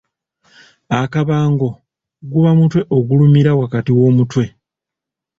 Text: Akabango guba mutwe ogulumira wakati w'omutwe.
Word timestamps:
Akabango 1.01 1.69
guba 2.31 2.51
mutwe 2.57 2.81
ogulumira 2.97 3.51
wakati 3.59 3.91
w'omutwe. 3.97 4.43